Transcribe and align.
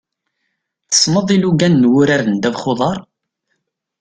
Tessneḍ 0.89 1.27
ilugan 1.35 1.75
n 1.81 1.89
wurar 1.91 2.21
n 2.25 2.35
ddabex 2.37 2.63
n 2.65 2.69
uḍar? 2.71 2.97